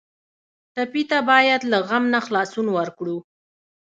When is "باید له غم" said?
1.29-2.03